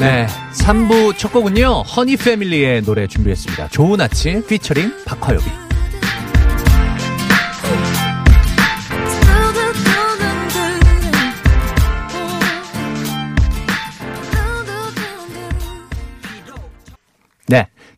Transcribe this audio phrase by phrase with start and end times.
[0.00, 0.26] 네.
[0.54, 3.68] 3부 첫 곡은요, 허니 패밀리의 노래 준비했습니다.
[3.68, 5.69] 좋은 아침, 피처링 박화요비.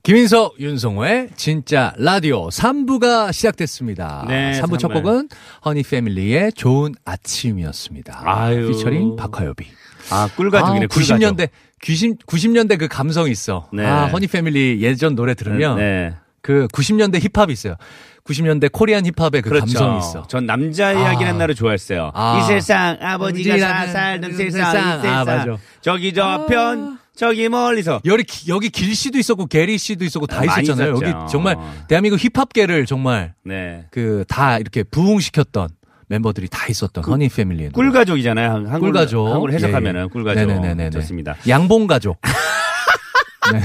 [0.02, 4.24] 김인석, 윤성호의 진짜 라디오 3부가 시작됐습니다.
[4.26, 5.02] 네, 3부 첫 삼부요.
[5.02, 5.28] 곡은
[5.64, 8.22] 허니 패밀리의 좋은 아침이었습니다.
[8.24, 8.66] 아유.
[8.68, 9.64] 피처링 박화요비.
[10.10, 11.18] 아, 꿀가족이네, 아, 꿀가족.
[11.18, 11.48] 90년대
[11.84, 13.68] 90 90년대 그 감성 있어.
[13.72, 13.86] 네.
[13.86, 16.14] 아, 허니 패밀리 예전 노래 들으면 네.
[16.40, 17.76] 그 90년대 힙합이 있어요.
[18.24, 19.66] 90년대 코리안 힙합의 그 그렇죠.
[19.66, 20.26] 감성이 있어.
[20.26, 21.38] 전 남자 이야기라는 아.
[21.38, 22.10] 나를 좋아했어요.
[22.12, 22.40] 아.
[22.40, 25.00] 이 세상 아버지가 살던 살던 세상, 이 세상.
[25.00, 25.14] 세상.
[25.16, 25.56] 아, 맞아.
[25.80, 30.44] 저기 저편 저기 멀리서 여기 기- 여기 길 씨도 있었고 게리 씨도 있었고 다 아,
[30.44, 30.90] 있었잖아요.
[30.90, 31.56] 여기 정말
[31.88, 33.86] 대한민국 힙합계를 정말 네.
[33.90, 35.68] 그 다 이렇게 부흥시켰던
[36.08, 37.68] 멤버들이 다 있었던 허니 패밀리.
[37.70, 38.50] 꿀가족이잖아요.
[38.50, 39.28] 한- 한글, 꿀가족.
[39.28, 40.08] 한글 해석하면은 예, 예.
[40.08, 40.46] 꿀가족.
[40.46, 40.90] 네네네네네.
[40.90, 41.36] 좋습니다.
[41.48, 42.18] 양봉 가족.
[43.52, 43.60] 네.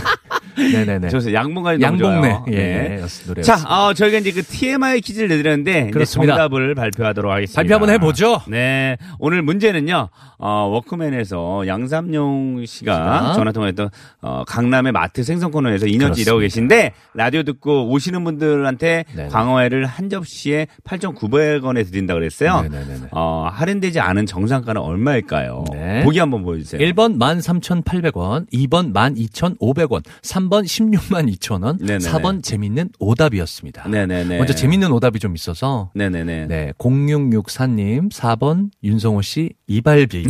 [0.57, 1.09] 네네네.
[1.33, 2.39] 양봉가족 너무 양봉네.
[2.47, 3.01] 예, 네.
[3.01, 3.05] 예.
[3.27, 3.41] 노래.
[3.41, 5.91] 자, 어, 저희가 이제 그 TMI 퀴즈를 내드렸는데.
[6.05, 7.59] 정답을 발표하도록 하겠습니다.
[7.61, 8.41] 발표 한번 해보죠.
[8.47, 10.09] 네, 오늘 문제는요.
[10.39, 13.33] 어, 워크맨에서 양삼용 씨가.
[13.33, 13.89] 전화 통화했던
[14.21, 16.39] 어, 강남의 마트 생선 코너에서 2년째 일하고.
[16.39, 19.29] 계신데 라디오 듣고 오시는 분들한테 네네.
[19.29, 22.61] 광어회를 한 접시에 8,900원에 드린다 그랬어요.
[22.61, 23.07] 네네네네.
[23.11, 25.65] 어, 할인되지 않은 정상가는 얼마일까요?
[25.71, 26.03] 네.
[26.03, 26.81] 보기 한번 보여주세요.
[26.81, 32.09] 1번 13,800원, 2번 12,500원, 3번 16만 2천 원, 네네네.
[32.09, 33.87] 4번 재밌는 오답이었습니다.
[33.87, 34.37] 네네네.
[34.37, 36.47] 먼저 재밌는 오답이 좀 있어서 네네네.
[36.47, 40.27] 네, 0664님 4번 윤성호 씨 이발비.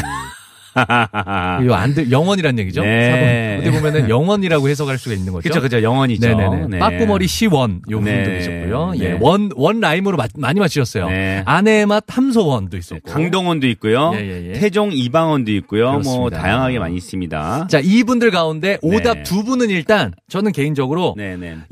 [1.63, 2.81] 이거 안 들, 영원이란 얘기죠?
[2.83, 3.57] 네.
[3.57, 3.61] 4번.
[3.61, 5.47] 어떻게 보면은 영원이라고 해석할 수가 있는 거죠.
[5.49, 5.81] 그죠, 그죠.
[5.81, 6.27] 영원이죠.
[6.27, 6.67] 네네네.
[6.69, 6.79] 네.
[6.79, 8.23] 빠꾸머리 시원 요 분도 네.
[8.37, 8.93] 계셨고요.
[8.97, 9.17] 예, 네.
[9.19, 11.09] 원, 원 라임으로 마- 많이 맞추셨어요.
[11.09, 11.41] 네.
[11.45, 13.11] 아내의 맛 함소원도 있었고.
[13.11, 14.11] 강동원도 있고요.
[14.15, 14.53] 예, 예, 예.
[14.53, 15.85] 태종 이방원도 있고요.
[15.85, 16.41] 뭐 그렇습니다.
[16.41, 17.67] 다양하게 많이 있습니다.
[17.69, 19.23] 자, 이분들 가운데 오답 네.
[19.23, 21.15] 두 분은 일단 저는 개인적으로.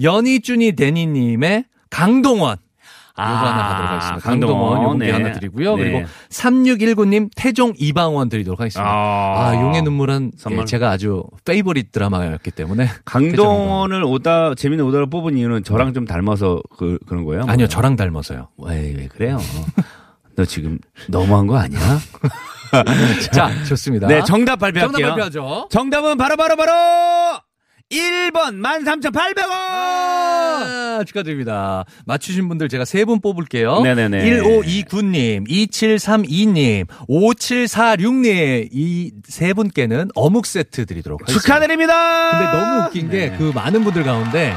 [0.02, 2.58] 연희준이 데니님의 강동원.
[3.18, 4.30] 아, 요거 하나 가도록 하겠습니다.
[4.30, 4.84] 강동원.
[4.84, 5.12] 요거 네.
[5.12, 5.76] 하나 드리고요.
[5.78, 5.84] 네.
[5.84, 8.90] 그리고 3619님 태종 이방원 드리도록 하겠습니다.
[8.90, 10.62] 아, 아, 용의 눈물은 선물.
[10.62, 16.62] 예, 제가 아주 페이보릿 드라마였기 때문에 강동원을 오다 재밌는 오다를 뽑은 이유는 저랑 좀 닮아서
[16.78, 17.44] 그, 그런 거예요?
[17.44, 17.68] 아니요 뭐예요?
[17.68, 18.50] 저랑 닮아서요.
[18.58, 19.40] 왜, 왜 그래요?
[20.36, 21.80] 너 지금 너무한 거 아니야?
[23.32, 24.08] 자 좋습니다.
[24.08, 25.08] 네, 정답 정답 발표할게요.
[25.08, 25.68] 발표하죠.
[25.72, 26.72] 정답은 바로 바로 바로
[27.92, 29.52] 1번 13,800원!
[29.52, 31.86] 아, 축하드립니다.
[32.06, 33.82] 맞추신 분들 제가 세 분 뽑을게요.
[33.82, 34.24] 네네네.
[34.42, 41.42] 1529님, 2732님, 5746님, 이 세 분께는 어묵 세트 드리도록 하겠습니다.
[41.46, 42.32] 축하드립니다!
[42.32, 43.38] 근데 너무 웃긴 게 네.
[43.38, 44.54] 그 많은 분들 가운데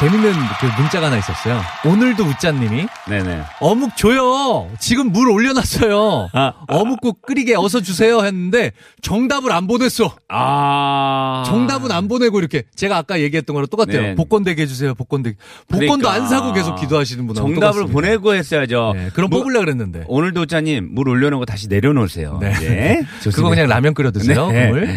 [0.00, 1.60] 재밌는 그 문자가 하나 있었어요.
[1.84, 3.42] 오늘도 웃자님이 네네.
[3.60, 4.70] 어묵 줘요.
[4.78, 6.30] 지금 물 올려놨어요.
[6.32, 6.52] 아.
[6.68, 8.72] 어묵국 끓이게 어서 주세요 했는데
[9.02, 10.16] 정답을 안 보냈어.
[10.28, 11.44] 아.
[11.46, 14.00] 정답은 안 보내고 이렇게 제가 아까 얘기했던 거랑 똑같아요.
[14.00, 14.14] 네.
[14.14, 14.94] 복권 되게 해주세요.
[14.94, 15.36] 복권 되게.
[15.68, 16.12] 복권도 그러니까.
[16.12, 17.92] 안 사고 계속 기도하시는 분하고 정답을 똑같습니다.
[17.92, 18.92] 보내고 했어야죠.
[18.96, 20.04] 네, 그럼 뭐- 뽑으려 그랬는데.
[20.08, 22.38] 오늘도 짜님 물 올려놓은 거 다시 내려놓으세요.
[22.40, 22.52] 네.
[22.54, 23.02] 네.
[23.16, 23.36] 좋습니다.
[23.36, 24.50] 그거 그냥 라면 끓여 드세요.
[24.50, 24.70] 네.
[24.70, 24.88] 국물.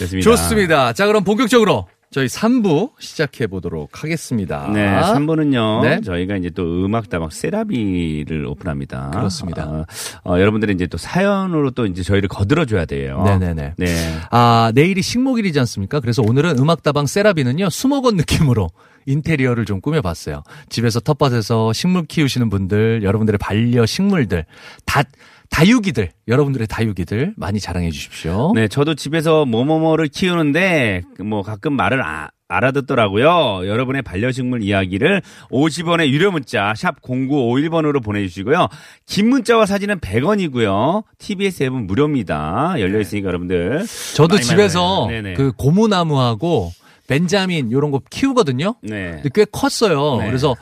[0.00, 0.20] 좋습니다.
[0.30, 0.92] 좋습니다.
[0.94, 4.70] 자, 그럼 본격적으로 저희 3부 시작해 보도록 하겠습니다.
[4.72, 5.82] 네, 3부는요.
[5.82, 6.00] 네.
[6.00, 9.10] 저희가 이제 또 음악다방 세라비를 오픈합니다.
[9.10, 9.64] 그렇습니다.
[9.68, 9.84] 어,
[10.24, 13.22] 어, 여러분들이 이제 또 사연으로 또 이제 저희를 거들어줘야 돼요.
[13.24, 13.74] 네네네.
[13.76, 13.86] 네.
[14.30, 16.00] 아, 내일이 식목일이지 않습니까?
[16.00, 18.68] 그래서 오늘은 음악다방 세라비는요, 수목원 느낌으로
[19.04, 20.42] 인테리어를 좀 꾸며봤어요.
[20.70, 24.46] 집에서 텃밭에서 식물 키우시는 분들, 여러분들의 반려 식물들,
[24.86, 25.02] 다,
[25.50, 28.52] 다육이들, 여러분들의 다육이들 많이 자랑해 주십시오.
[28.54, 33.68] 네, 저도 집에서 뭐뭐뭐를 키우는데 뭐 가끔 말을 아- 알아듣더라고요.
[33.68, 38.68] 여러분의 반려식물 이야기를 50원의 유료 문자 샵 0951번으로 보내주시고요.
[39.04, 41.04] 긴 문자와 사진은 100원이고요.
[41.18, 42.76] TBS 앱은 무료입니다.
[42.78, 43.84] 열려 있으니까 여러분들
[44.14, 45.08] 저도 집에서.
[45.34, 46.72] 그 고무나무하고
[47.06, 48.76] 벤자민 요런 거 키우거든요.
[48.82, 49.10] 네.
[49.22, 50.18] 근데 꽤 컸어요.
[50.20, 50.26] 네.
[50.26, 50.54] 그래서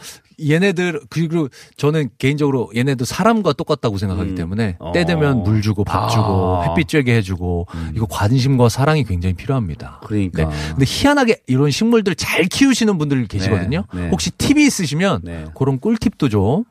[0.44, 4.34] 얘네들 그리고 저는 개인적으로 얘네도 사람과 똑같다고 생각하기 음.
[4.34, 4.92] 때문에 어.
[4.92, 6.62] 때 되면 물 주고 밥 주고 아.
[6.64, 10.00] 햇빛 쬐게 해주고 이거 관심과 사랑이 굉장히 필요합니다.
[10.04, 10.48] 그러니까.
[10.48, 10.56] 네.
[10.70, 13.84] 근데 희한하게 이런 식물들 잘 키우시는 분들 계시거든요.
[13.94, 14.08] 네, 네.
[14.10, 15.44] 혹시 팁이 있으시면 네.
[15.54, 16.64] 그런 꿀팁도 좀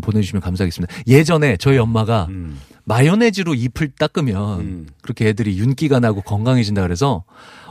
[0.00, 0.94] 보내주시면 감사하겠습니다.
[1.06, 2.58] 예전에 저희 엄마가 음.
[2.84, 4.86] 마요네즈로 ip을 닦으면 음.
[5.02, 7.24] 그렇게 애들이 윤기가 나고 건강해진다 그래서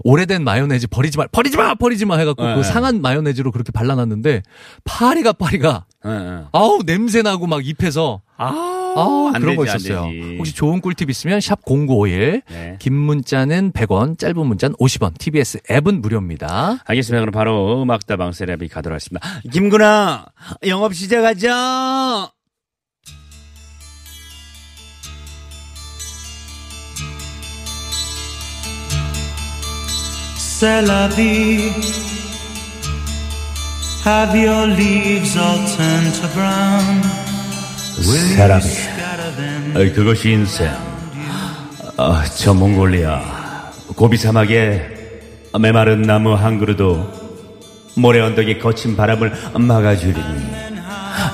[0.03, 2.55] 오래된 마요네즈 버리지 마, 버리지 마, 버리지 마 해갖고 네.
[2.55, 4.41] 그 상한 마요네즈로 그렇게 발라놨는데
[4.83, 6.43] 파리가 파리가 예, 예.
[6.51, 8.47] 아우 냄새 나고 막 ip에서 아,
[8.95, 10.37] 아, 안 그런 거 되지, 안 있었어요.
[10.37, 12.41] 혹시 좋은 꿀팁 있으면 샵 0951.
[12.49, 12.75] 네.
[12.79, 15.17] 긴 문자는 100원, 짧은 문자는 50원.
[15.17, 16.79] TBS 앱은 무료입니다.
[16.85, 17.21] 알겠습니다.
[17.21, 19.25] 그럼 바로 음악다방 세레비 가도록 하겠습니다.
[19.51, 20.25] 김구나,
[20.67, 22.32] 영업 시작하자!
[30.63, 31.73] C'est la vie.
[34.05, 37.01] Have your leaves all turned to brown?
[38.07, 38.63] Will 사람이.
[38.63, 39.75] you scatter them?
[39.75, 40.71] 어, 그것이 인생.
[41.97, 43.21] 아, 저 몽골리아
[43.97, 44.87] 고비 사막에
[45.59, 47.11] 메마른 나무 한 그루도
[47.95, 50.45] 모래 언덕의 거친 바람을 막아주리니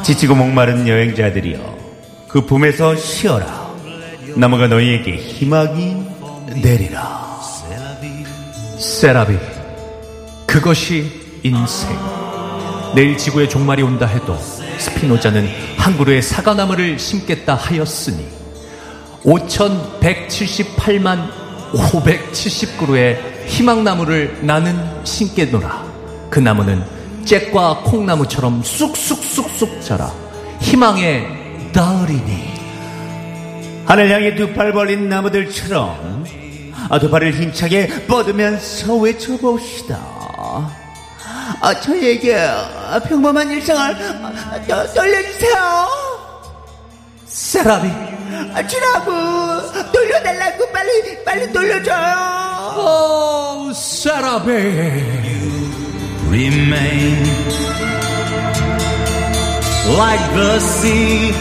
[0.05, 1.77] 지치고 목마른 여행자들이여
[2.29, 3.45] 그 봄에서 쉬어라
[4.37, 6.03] 나무가 너희에게 희망이
[6.63, 7.29] 되리라
[8.79, 9.37] 세라비.
[10.47, 11.11] 그것이
[11.43, 11.89] 인생.
[12.95, 14.37] 내일 지구에 종말이 온다 해도
[14.77, 15.47] 스피노자는
[15.77, 18.25] 한 그루의 사과나무를 심겠다 하였으니
[19.23, 21.29] 5178만
[21.73, 23.17] 570그루의
[23.47, 25.83] 희망나무를 나는 심겠노라.
[26.29, 26.83] 그 나무는
[27.25, 30.11] 잭과 콩나무처럼 쑥쑥쑥쑥 자라
[30.61, 31.27] 희망의
[31.73, 32.49] 가을이니.
[33.85, 36.23] 하늘 향해 두 팔 벌린 나무들처럼 아,
[36.97, 39.97] 두 팔을 힘차게 뻗으면서 외쳐봅시다.
[41.61, 42.37] 아, 저에게
[43.07, 45.87] 평범한 일상을 아, 더- 돌려주세요.
[47.27, 47.87] 세라비.
[48.53, 49.11] 아, 주라고
[49.91, 52.75] 돌려달라고 빨리 빨리 돌려줘요.
[52.77, 54.51] 오, 세라비.
[56.29, 57.23] Remain
[59.97, 61.33] like the sea.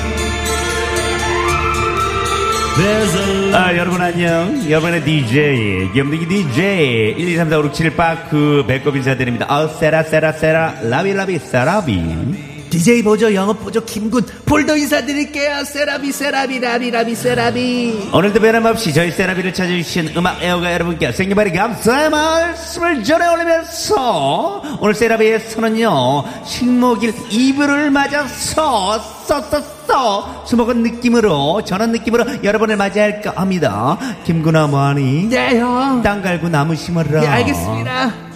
[3.55, 4.71] 아, 여러분 안녕.
[4.71, 9.47] 여러분의 DJ, 겸등이 DJ, 1, 2, 3, 4, 5, 6, 7, 8, 9, 배꼽 인사드립니다.
[9.49, 12.58] 아, 세라, 세라, 세라, 라비, 라비, 세라비.
[12.79, 15.65] DJ 보조 영업 보조 김군 폴더 인사드릴게요.
[15.65, 18.11] 세라비 세라비 라비 라비 세라비.
[18.13, 26.45] 오늘도 변함없이 저희 세라비를 찾아주신 음악 애호가 여러분께 생일발이 감사의 말씀을 전해 올리면서 오늘 세라비에서는요
[26.47, 35.25] 식목일 이브를 맞아서 써써써 수목은 느낌으로 저런 느낌으로 여러분을 맞이할까 합니다 김구나 뭐하니?
[35.29, 36.01] 네 형.
[36.05, 38.28] 땅 갈고 나무 심으라 네 알겠습니다.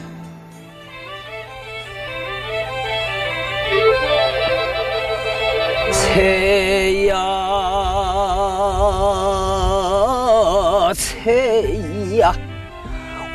[11.24, 12.32] 새야 새야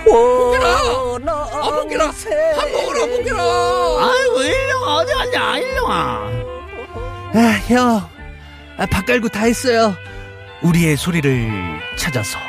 [0.05, 3.37] 호나 아 보기라 한 먹으라 보기라
[3.99, 6.47] 아이고 일룡아 어디 갔냐 일룡아
[7.33, 8.09] 아, 형.
[8.77, 9.93] 아, 밥 깔고 다 했어요.
[10.63, 11.51] 우리의 소리를
[11.97, 12.39] 찾아서.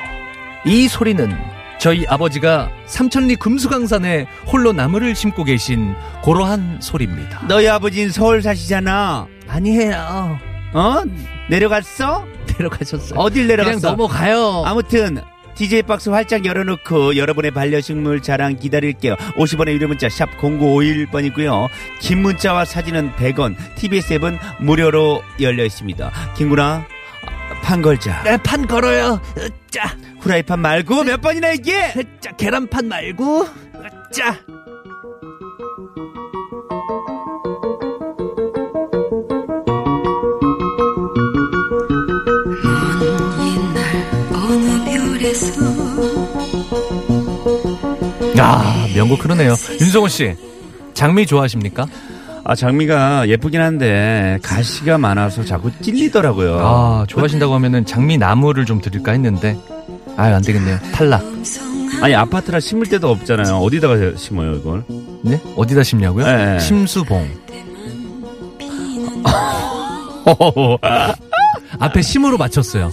[0.64, 1.36] 이 소리는
[1.78, 7.42] 저희 아버지가 삼천리 금수강산에 홀로 나무를 심고 계신 고러한 소리입니다.
[7.48, 10.38] 너희 아버지는 서울 사시잖아 아니에요.
[10.74, 11.02] 어?
[11.48, 12.26] 내려갔어?
[12.58, 13.18] 내려가셨어요.
[13.18, 13.78] 어딜 내려갔어?
[13.78, 14.62] 그냥 넘어가요.
[14.66, 15.18] 아무튼
[15.54, 19.16] DJ 박스 활짝 열어놓고 여러분의 반려식물 자랑 기다릴게요.
[19.36, 21.68] 50원의 유료 문자 샵 0951번이고요.
[22.00, 26.12] 긴 문자와 사진은 100원, TBS 앱은 무료로 열려 있습니다.
[26.36, 26.86] 김구나
[27.62, 28.22] 판 걸자.
[28.22, 29.20] 네, 판 걸어요.
[29.70, 31.92] 자, 후라이판 말고 몇 번이나 얘기해?
[32.20, 33.46] 자, 계란판 말고.
[34.12, 34.36] 자.
[34.36, 34.67] 옛
[48.40, 49.54] 아, 명곡 흐르네요.
[49.80, 50.34] 윤성호 씨,
[50.94, 51.86] 장미 좋아하십니까?
[52.44, 56.58] 아 장미가 예쁘긴 한데 가시가 많아서 자꾸 찔리더라고요.
[56.60, 59.58] 아, 좋아하신다고 하면은 장미 나무를 좀 드릴까 했는데.
[60.16, 60.78] 아유, 안 되겠네요.
[60.92, 61.22] 탈락.
[62.00, 63.56] 아니 아파트라 심을 데도 없잖아요.
[63.56, 64.84] 어디다가 심어요 이걸?
[65.22, 65.40] 네?
[65.56, 66.24] 어디다 심냐고요?
[66.24, 66.58] 네.
[66.58, 67.28] 심수봉.
[71.78, 72.90] 앞에 심으로 맞췄어요.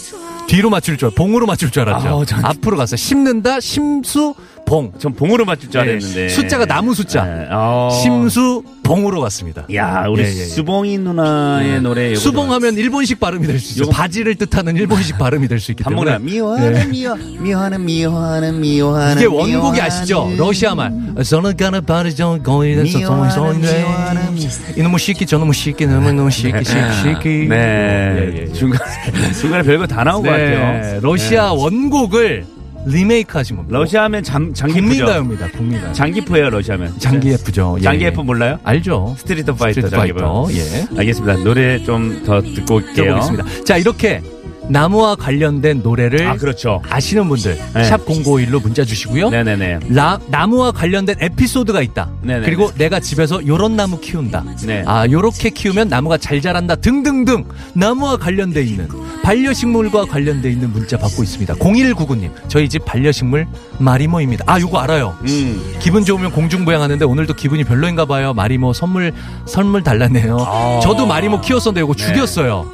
[0.47, 2.07] 뒤로 맞출 줄, 알- 봉으로 맞출 줄 알았죠.
[2.07, 2.97] 아우, 전- 앞으로 갔어요.
[2.97, 4.91] 심는다, 심수, 봉.
[4.97, 5.91] 전 봉으로 맞출 줄 네.
[5.91, 7.23] 알았는데 숫자가 나무 숫자.
[7.23, 7.47] 네.
[7.51, 7.89] 어.
[8.01, 9.65] 심수, 봉으로 갔습니다.
[9.73, 10.45] 야 우리 예, 예, 예.
[10.45, 13.89] 수봉이 누나의 노래 요거 수봉하면 일본식 발음이 될 수 있어요.
[13.89, 16.11] 요거- 바지를 뜻하는 일본식 발음이 될 수 있기 때문에.
[16.13, 16.85] 단문에 미워하는 네.
[16.87, 20.31] 미워 미워하는 미워하는 미워하는 이게 원곡이 아시죠?
[20.37, 20.91] 러시아 말.
[21.23, 22.39] 저는 가는 바르죠.
[22.43, 22.97] 거기에서.
[22.97, 24.35] 미워하는
[24.77, 27.29] 이놈의 시끼 저놈의 시끼 너무너무 시끼 시끼 시끼.
[27.47, 28.53] 네 예, 예, 예.
[28.53, 32.45] 중간에 중간에 별거 다 나온 것 같아요 네, 러시아 원곡을
[32.85, 33.77] 리메이크 하신 겁니다.
[33.77, 34.81] 러시아하면 장, 장기에프죠.
[34.87, 35.47] 국민가요입니다.
[35.51, 35.93] 국민가요.
[35.93, 36.99] 장기에프예요, 러시아하면.
[36.99, 37.75] 장기에프죠.
[37.79, 38.07] 예, 장기 예.
[38.09, 38.59] 에프 몰라요?
[38.63, 39.15] 알죠.
[39.17, 40.19] 스트리트 파이터 스트리트 장기에프.
[40.19, 40.47] 파이터.
[40.53, 40.99] 예.
[40.99, 41.43] 알겠습니다.
[41.43, 42.93] 노래 좀 더 듣고 올게요.
[42.95, 43.63] 들어보겠습니다.
[43.65, 44.21] 자, 이렇게
[44.69, 46.81] 나무와 관련된 노래를 아, 그렇죠.
[46.89, 47.83] 아시는 분들 네.
[47.83, 49.29] 샵 0951로 문자 주시고요.
[49.29, 49.79] 네네네.
[49.89, 52.09] 라- 나무와 관련된 에피소드가 있다.
[52.21, 52.45] 네네네.
[52.45, 54.43] 그리고 내가 집에서 요런 나무 키운다.
[54.65, 54.83] 네.
[54.87, 56.75] 아, 요렇게 키우면 나무가 잘 자란다.
[56.77, 57.45] 등등등.
[57.73, 58.87] 나무와 관련돼 있는
[59.23, 61.53] 반려식물과 관련돼 있는 문자 받고 있습니다.
[61.55, 62.31] 0199님.
[62.47, 63.47] 저희 집 반려식물
[63.79, 64.45] 마리모입니다.
[64.47, 65.17] 아, 요거 알아요.
[65.27, 65.75] 음.
[65.79, 68.33] 기분 좋으면 공중부양 하는데 오늘도 기분이 별로인가 봐요.
[68.33, 69.13] 마리모 선물
[69.45, 70.37] 선물 달라네요.
[70.39, 70.79] 아.
[70.81, 72.05] 저도 마리모 키웠었는데 요거 네.
[72.05, 72.69] 죽였어요.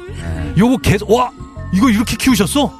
[0.58, 1.30] 요거 계속 와
[1.72, 2.72] 이거 이렇게 키우셨어?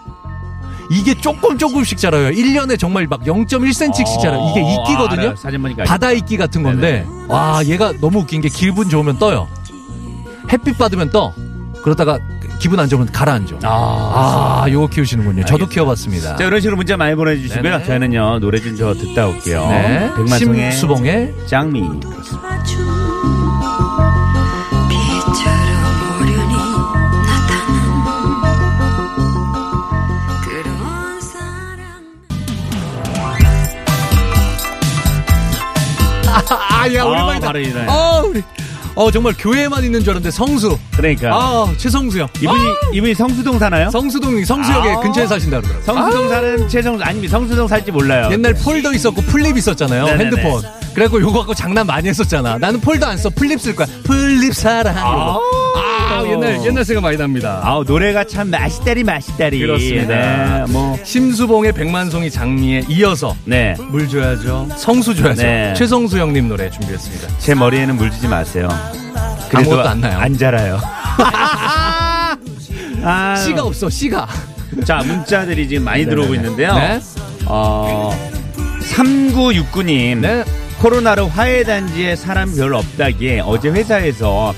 [0.90, 2.30] 이게 조금 조금씩 자라요.
[2.30, 4.50] 1년에 정말 막 0.1cm씩 자라요.
[4.50, 5.20] 이게 어, 이끼거든요.
[5.22, 5.36] 알아요.
[5.36, 5.84] 사진 보니까.
[5.84, 9.48] 바다 이끼 같은 건데 와 얘가 너무 웃긴 게 기분 좋으면 떠요.
[10.52, 11.32] 햇빛 받으면 떠.
[11.82, 12.18] 그러다가
[12.58, 13.56] 기분 안 좋으면 가라앉아.
[13.64, 14.62] 아.
[14.64, 15.44] 아, 요거 키우시는군요.
[15.46, 15.74] 저도 알겠습니다.
[15.74, 16.36] 키워봤습니다.
[16.36, 17.62] 자, 이런 식으로 문자 많이 보내주시고요.
[17.62, 17.84] 네네.
[17.86, 19.66] 저희는요, 노래 좀 저 듣다 올게요.
[19.68, 20.10] 네.
[20.14, 21.80] 백만송의 심수봉의 짱미.
[36.82, 37.50] 아, 야, 아, 오랜만이다.
[37.58, 37.86] 이네.
[37.88, 38.42] 어, 우리.
[38.94, 40.76] 어, 정말 교회만 있는 줄 알았는데 성수.
[40.96, 41.30] 그러니까.
[41.34, 42.28] 아, 최성수요.
[42.42, 43.88] 이분이, 이분이 성수동 사나요?
[43.90, 45.00] 성수동, 성수역에 아.
[45.00, 45.84] 근처에 사신다 그러더라고요.
[45.86, 47.38] 성수동 사는 최성수, 아닙니다.
[47.38, 48.28] 성수동 살지 몰라요.
[48.30, 50.04] 옛날 폴더 있었고 flip 있었잖아요.
[50.04, 50.24] 네네네.
[50.24, 50.62] 핸드폰.
[50.94, 52.58] 그래갖고 요거 갖고 장난 많이 했었잖아.
[52.58, 53.30] 나는 폴더 안 써.
[53.30, 53.86] flip 쓸 거야.
[54.04, 54.94] Flip 사랑.
[54.98, 55.38] 아, 아,
[56.42, 57.60] 옛날, 옛날 생각 많이 납니다.
[57.62, 59.60] 아우, 노래가 참 맛있다리, 맛있다리.
[59.60, 60.64] 그렇습니다.
[60.66, 60.98] 네, 뭐.
[61.02, 63.74] 심수봉의 백만송이 장미에 이어서 네.
[63.90, 64.68] 물 줘야죠.
[64.76, 65.42] 성수 줘야죠.
[65.42, 65.74] 네.
[65.74, 67.38] 최성수 형님 노래 준비했습니다.
[67.38, 68.68] 제 머리에는 물 주지 마세요.
[69.54, 70.18] 아무것도 안 나요.
[70.18, 70.80] 안 자라요.
[73.04, 74.28] 아, 씨가 없어, 씨가.
[74.84, 76.74] 자, 문자들이 지금 많이 들어오고 있는데요.
[76.74, 77.00] 네.
[77.46, 78.16] 어,
[78.80, 80.18] 3969님.
[80.18, 80.44] 네.
[80.80, 84.52] 코로나로 화해단지에 사람 별로 없다기에 어제 회사에서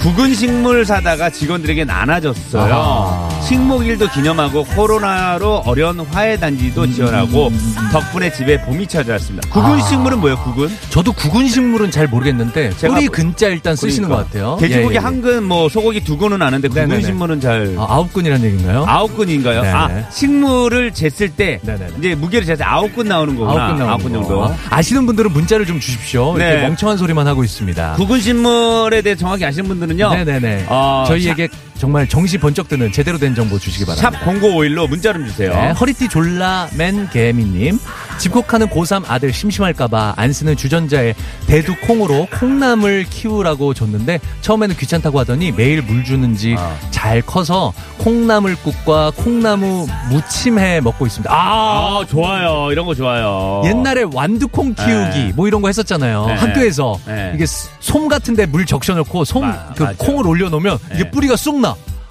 [0.00, 2.72] 구근 식물 사다가 직원들에게 나눠줬어요.
[2.72, 3.40] 아하.
[3.40, 7.50] 식목일도 기념하고 코로나로 어려운 화해단지도 지원하고
[7.92, 9.48] 덕분에 집에 봄이 찾아왔습니다.
[9.50, 9.80] 구근 아.
[9.80, 10.38] 식물은 뭐예요?
[10.38, 10.68] 구근?
[10.90, 14.24] 저도 구근 식물은 잘 모르겠는데 뿌리 뭐- 근자 일단 쓰시는 그러니까.
[14.30, 14.56] 것 같아요.
[14.60, 14.98] 돼지고기 예, 예, 예.
[14.98, 17.02] 한 근, 뭐 소고기 두 근은 아는데 구근 네네네.
[17.04, 18.84] 식물은 잘 아, 아홉 근이라는 얘기인가요?
[18.86, 19.62] 아홉 근인가요?
[19.62, 19.72] 네네.
[19.74, 21.92] 아 식물을 쟀을 때 네네네.
[21.98, 23.64] 이제 무게를 쟀을 때 아홉 근 나오는 거구나.
[23.64, 24.18] 아홉 근 나오는 아홉 근 거.
[24.48, 24.54] 정도.
[24.70, 26.36] 아시는 분들은 문자를 좀 주십시오.
[26.38, 26.62] 네.
[26.62, 27.94] 멍청한 소리만 하고 있습니다.
[27.94, 30.10] 구근 식물에 대해 정확히 아시는 분들 은요.
[30.10, 30.66] 네네네.
[30.68, 31.48] 어, 저희에게
[31.78, 34.10] 정말 정시 번쩍 드는 제대로 된 정보 주시기 바랍니다.
[34.10, 35.50] 샵 0951로 문자 좀 주세요.
[35.52, 37.78] 네, 허리띠 졸라 맨 개미님
[38.18, 41.14] 집콕하는 고3 아들 심심할까봐 안 쓰는 주전자에
[41.46, 46.74] 대두 콩으로 콩나물 키우라고 줬는데 처음에는 귀찮다고 하더니 매일 물 주는지 아.
[46.90, 51.32] 잘 커서 콩나물국과 콩나무 무침해 먹고 있습니다.
[51.32, 52.70] 아, 아, 좋아요.
[52.72, 53.62] 이런 거 좋아요.
[53.66, 55.32] 옛날에 완두콩 키우기 네.
[55.34, 56.26] 뭐 이런 거 했었잖아요.
[56.26, 56.34] 네.
[56.34, 57.32] 학교에서 네.
[57.34, 57.44] 이게
[57.80, 59.86] 솜 같은데 물 적셔놓고 솜 마- 그.
[59.96, 61.10] 콩을 올려놓으면 이게 네.
[61.10, 61.65] 뿌리가 쑥 나.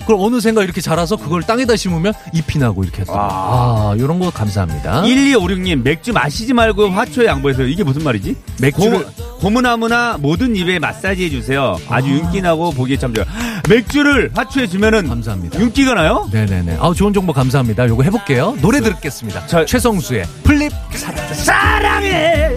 [0.06, 3.18] 그걸 어느샌가 이렇게 자라서 그걸 땅에다 심으면 잎이 나고 이렇게 했어요.
[3.20, 5.02] 아, 이런 거 감사합니다.
[5.02, 8.36] 1256님 맥주 마시지 말고 화초에 양보해서 이게 무슨 말이지?
[8.62, 11.78] 맥주를- 고, 고무나무나 모든 잎에 마사지 해주세요.
[11.90, 13.28] 아주 윤기 나고 보기에 참 좋아요.
[13.68, 15.60] 맥주를 화초에 주면은 감사합니다.
[15.60, 16.30] 윤기가 나요?
[16.32, 16.78] 네네네.
[16.80, 17.88] 아 좋은 정보 감사합니다.
[17.88, 18.56] 요거 해볼게요.
[18.62, 19.48] 노래 듣겠습니다.
[19.48, 21.34] 저- 최성수의 풀잎 사랑.
[21.34, 22.56] 사랑해.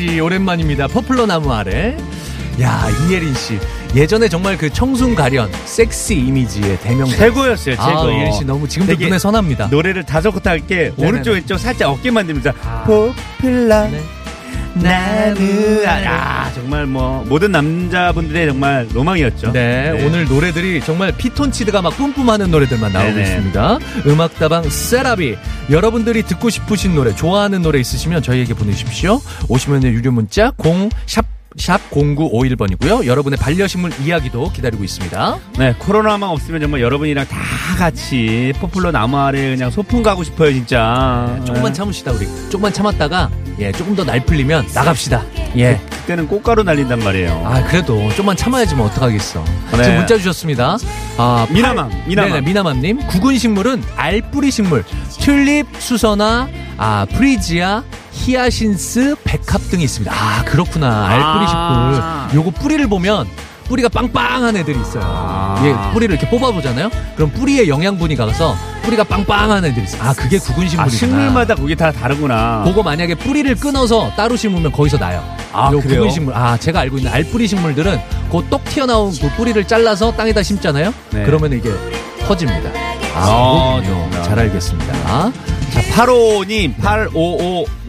[0.00, 0.86] 씨 오랜만입니다.
[0.88, 1.94] 포플러 나무 아래.
[2.62, 3.58] 야 이예린 씨
[3.94, 7.16] 예전에 정말 그 청순 가련 섹시 이미지의 대명사.
[7.18, 7.86] 최고였어요, 최고.
[7.86, 9.66] 아 이예린 씨 너무 지금도 눈에 선합니다.
[9.66, 10.90] 노래를 다섯 곡 할게.
[10.96, 12.50] 오른쪽 왼쪽 살짝 어깨만 들면서
[12.86, 14.02] 포플러 네.
[14.74, 19.52] 나무 아 정말 뭐 모든 남자분들의 정말 로망이었죠.
[19.52, 23.22] 네, 오늘 노래들이 정말 피톤치드가 막 뿜뿜하는 노래들만 나오고 네네.
[23.22, 23.78] 있습니다.
[24.06, 25.36] 음악다방 C'est la vie.
[25.70, 29.20] 여러분들이 듣고 싶으신 노래, 좋아하는 노래 있으시면 저희에게 보내십시오.
[29.48, 31.24] 50원의 유료 문자 0, 샵
[31.56, 33.06] 샵 0951번이고요.
[33.06, 35.38] 여러분의 반려식물 이야기도 기다리고 있습니다.
[35.58, 37.36] 네, 코로나만 없으면 정말 여러분이랑 다
[37.76, 41.40] 같이 포플러 나무 아래 그냥 소풍 가고 싶어요, 진짜.
[41.44, 41.76] 조금만 네.
[41.76, 42.26] 참으시다 우리.
[42.50, 45.22] 조금만 참았다가 예, 조금 더 날 풀리면 나갑시다.
[45.56, 45.80] 예.
[45.90, 47.42] 그때는 꽃가루 날린단 말이에요.
[47.44, 49.44] 아, 그래도 좀만 참아야지 뭐 어떡하겠어.
[49.72, 49.82] 네.
[49.82, 50.78] 지금 문자 주셨습니다.
[51.18, 52.30] 아, 미나맘, 미나맘.
[52.32, 53.06] 네네, 미나맘님.
[53.08, 54.84] 구근 식물은 알뿌리 식물,
[55.18, 60.12] 튤립, 수선화, 아, 프리지아, 히아신스, 백합 등이 있습니다.
[60.14, 61.06] 아, 그렇구나.
[61.08, 62.28] 알뿌리 아.
[62.30, 62.40] 식물.
[62.46, 63.26] 요거 뿌리를 보면
[63.68, 65.02] 뿌리가 빵빵한 애들이 있어요.
[65.06, 65.62] 아.
[65.64, 66.90] 예, 뿌리를 이렇게 뽑아보잖아요?
[67.14, 70.02] 그럼 뿌리에 영양분이 가서 뿌리가 빵빵한 애들이 있어요.
[70.02, 70.88] 아, 그게 구근 아, 식물이구나.
[70.98, 72.62] 식물마다 그게 다 다르구나.
[72.64, 75.22] 그거 만약에 뿌리를 끊어서 따로 심으면 거기서 나요.
[75.52, 76.00] 아, 요 그래요?
[76.00, 76.34] 구근 식물.
[76.34, 78.00] 아, 제가 알고 있는 알뿌리 식물들은
[78.32, 80.92] 그 똑 튀어나온 그 뿌리를 잘라서 땅에다 심잖아요.
[81.10, 81.24] 네.
[81.24, 81.70] 그러면 이게
[82.26, 82.70] 퍼집니다.
[83.14, 84.22] 아, 아.
[84.22, 84.92] 잘 알겠습니다.
[85.72, 86.74] 자, 85님,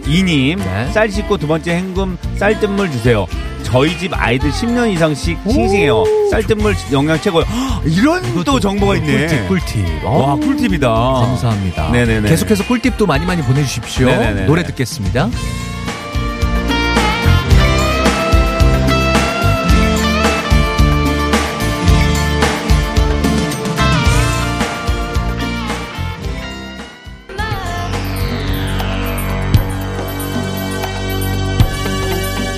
[0.05, 0.91] 8552님, 네.
[0.91, 3.25] 쌀 씻고 두 번째 헹굼 쌀뜨물 주세요.
[3.63, 6.03] 저희 집 아이들 10년 이상씩 싱싱해요.
[6.31, 7.43] 쌀뜨물 영양 최고요.
[7.47, 9.27] 헉, 이런 또 정보가 있네.
[9.27, 10.03] 꿀팁, 꿀팁.
[10.05, 10.87] 와, 어, 꿀팁이다.
[10.89, 11.91] 감사합니다.
[11.91, 12.29] 네네네.
[12.29, 14.07] 계속해서 꿀팁도 많이 많이 보내주십시오.
[14.07, 14.45] 네네네.
[14.45, 15.29] 노래 듣겠습니다.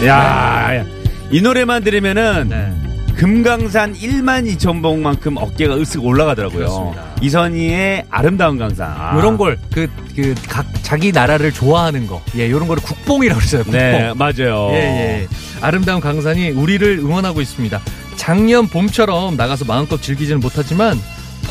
[0.06, 0.86] 야, 야.
[1.32, 2.72] 이 노래만 들으면은 네.
[3.16, 6.58] 금강산 1만 2천 봉만큼 어깨가 으쓱 올라가더라고요.
[6.60, 7.04] 그렇습니다.
[7.22, 8.90] 이선희의 아름다운 강산.
[8.90, 9.16] 아.
[9.16, 12.22] 요런 걸, 그, 그, 각, 자기 나라를 좋아하는 거.
[12.36, 13.64] 예, 요런 거를 국뽕이라고 그러잖아요.
[13.66, 13.80] 국뽕.
[13.80, 14.70] 네, 맞아요.
[14.72, 15.28] 예, 예.
[15.62, 17.80] 아름다운 강산이 우리를 응원하고 있습니다.
[18.16, 21.00] 작년 봄처럼 나가서 마음껏 즐기지는 못하지만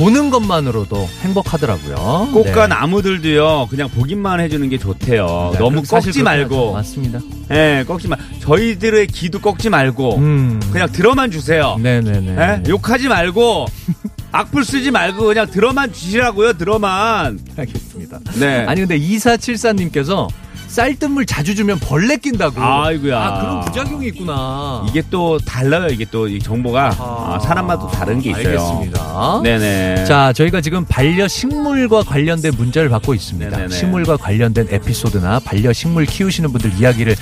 [0.03, 2.31] 보는 것만으로도 행복하더라고요.
[2.33, 2.75] 꽃과 네.
[2.75, 5.51] 나무들도요, 그냥 보기만 해주는 게 좋대요.
[5.53, 6.25] 네, 너무 꺾지.
[6.25, 6.73] 말고.
[6.73, 7.21] 맞습니다.
[7.53, 8.17] 예, 꺾지 마.
[8.41, 10.61] 저희들의 귀도 꺾지 말고, 음.
[10.73, 11.77] 그냥 들어만 주세요.
[11.81, 12.37] 네네네.
[12.37, 12.63] 예?
[12.69, 13.67] 욕하지 말고,
[14.33, 17.39] 악플 쓰지 말고, 그냥 들어만 주시라고요, 들어만.
[17.57, 18.19] 알겠습니다.
[18.41, 18.65] 네.
[18.67, 20.27] 아니 근데 2474님께서
[20.73, 22.59] 쌀뜨물 자주 주면 벌레 낀다고.
[22.59, 23.19] 아이고야.
[23.21, 24.87] 아, 그런 부작용이 있구나.
[24.89, 26.87] 이게 또 달라요, 이게 또이 정보가.
[26.87, 27.35] 아하.
[27.35, 28.49] 아, 사람마다 다른 게 있어요.
[28.49, 29.41] 알겠습니다.
[29.43, 30.05] 네네.
[30.07, 33.51] 자, 저희가 지금 반려식물과 관련된 문자를 받고 있습니다.
[33.51, 33.77] 네네네.
[33.77, 37.17] 식물과 관련된 에피소드나 반려식물 키우시는 분들 이야기를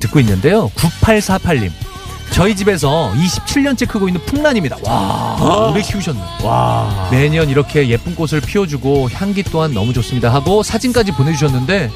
[0.00, 0.70] 듣고 있는데요.
[0.74, 1.70] 9848님.
[2.30, 4.78] 저희 집에서 27년째 크고 있는 풍란입니다.
[4.84, 6.20] 와, 오래 키우셨네.
[6.42, 7.08] 와.
[7.10, 11.90] 매년 이렇게 예쁜 꽃을 피워주고 향기 또한 너무 좋습니다 하고 사진까지 보내주셨는데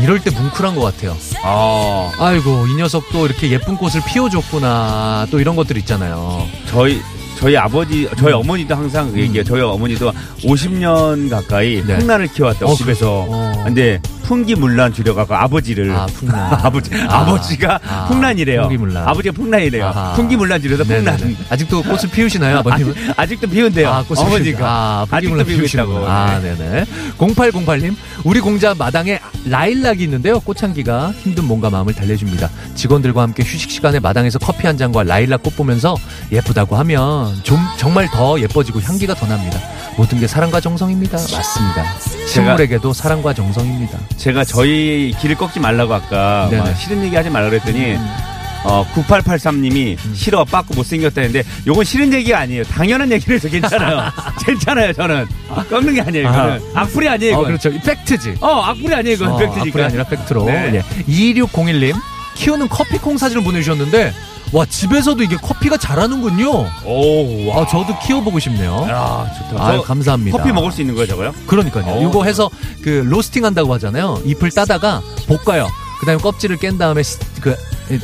[0.00, 1.16] 이럴 때 뭉클한 것 같아요.
[1.42, 6.46] 아, 아이고 이 녀석도 이렇게 예쁜 꽃을 피워줬구나 또 이런 것들 있잖아요.
[6.66, 7.00] 저희,
[7.38, 9.44] 저희 아버지, 저희 어머니도 항상 그 얘기해요.
[9.44, 11.98] 저희 어머니도 50년 가까이 네.
[11.98, 13.26] 풍란을 키워왔다고, 어, 집에서.
[13.28, 13.62] 어.
[13.64, 15.94] 근데, 풍기물란 줄여갖고 아버지를.
[15.94, 16.52] 아 풍란.
[16.64, 17.20] 아버지, 아.
[17.20, 18.62] 아버지가 아, 풍란이래요.
[18.62, 19.06] 풍기물란.
[19.08, 19.86] 아버지가 풍란이래요.
[19.86, 20.14] 아하.
[20.14, 21.04] 풍기물란 줄여서 풍란.
[21.16, 21.36] 네네네.
[21.48, 22.94] 아직도 꽃을 피우시나요 아버님은?
[23.16, 23.88] 아 직, 도 피운대요.
[23.88, 24.66] 아, 꽃을 어머니가.
[24.68, 25.58] 아, 아직도 풍기물란 있다고.
[25.58, 26.08] 피우시고.
[26.08, 26.84] 아, 네네.
[27.18, 30.40] 0808님, 우리 공자 마당에 라일락이 있는데요.
[30.40, 32.50] 꽃향기가 힘든 몸과 마음을 달래줍니다.
[32.74, 35.96] 직원들과 함께 휴식 시간에 마당에서 커피 한 잔과 라일락 꽃 보면서
[36.32, 39.58] 예쁘다고 하면 좀 정말 더 예뻐지고 향기가 더 납니다.
[39.96, 41.16] 모든 게 사랑과 정성입니다.
[41.16, 41.98] 맞습니다.
[42.28, 43.98] 식물에게도 사랑과 정성입니다.
[44.16, 46.48] 제가 저희 길을 꺾지 말라고 아까.
[46.52, 46.58] 음.
[46.58, 47.96] 막 싫은 얘기 하지 말라 그랬더니
[48.66, 52.64] 어 9883님이 싫어 빠꾸 못생겼다 했는데 요건 싫은 얘기가 아니에요.
[52.64, 54.10] 당연한 얘기를 해서 괜찮아요.
[54.44, 55.26] 괜찮아요 저는
[55.70, 56.28] 꺾는 게 아니에요.
[56.28, 57.34] 이거는 악플이 아니에요.
[57.36, 57.46] 어, 이건.
[57.58, 57.68] 그렇죠.
[57.70, 58.36] 이 팩트지.
[58.40, 59.14] 어 악플이 아니에요.
[59.14, 59.62] 이건 어, 팩트니까.
[59.68, 60.44] 악플이 아니라 팩트로.
[60.46, 60.74] 네.
[60.74, 61.02] 예.
[61.34, 61.94] 2601님,
[62.34, 64.12] 키우는 커피콩 사진을 보내주셨는데,
[64.52, 66.50] 와, 집에서도 이게 커피가 자라는군요.
[66.84, 67.62] 오, 와.
[67.62, 68.86] 아, 저도 키워보고 싶네요.
[68.88, 69.66] 야, 좋다.
[69.66, 70.36] 아유, 저 감사합니다.
[70.38, 71.34] 커피 먹을 수 있는 거예요, 저거요?
[71.46, 71.84] 그러니까요.
[71.86, 72.08] 어.
[72.08, 72.48] 이거 해서
[72.82, 74.20] 그 로스팅 한다고 하잖아요.
[74.24, 75.02] 잎을 따다가
[75.44, 75.68] 볶아요.
[75.98, 77.56] 그 다음에 껍질을 깬 다음에 스- 그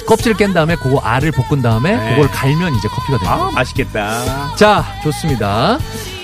[0.07, 2.11] 껍질을 깬 다음에 그거 알을 볶은 다음에 네.
[2.11, 3.35] 그걸 갈면 이제 커피가 됩니다.
[3.35, 4.55] 아, 맛있겠다.
[4.57, 5.79] 자, 좋습니다.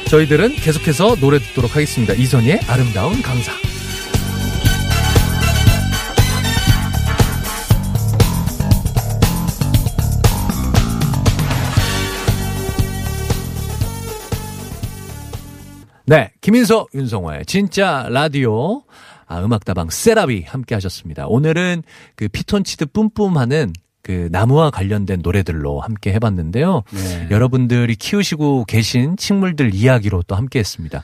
[0.09, 2.15] 저희들은 계속해서 노래 듣도록 하겠습니다.
[2.15, 3.53] 이선희의 아름다운 강사.
[16.07, 18.83] 네, 김인석, 윤성화의 진짜 라디오,
[19.29, 21.27] 아, 음악다방 세라비 함께 하셨습니다.
[21.27, 21.83] 오늘은
[22.17, 26.83] 그 피톤치드 뿜뿜하는 그 나무와 관련된 노래들로 함께 해봤는데요.
[26.93, 27.29] 네.
[27.31, 31.03] 여러분들이 키우시고 계신 식물들 이야기로 또 함께 했습니다.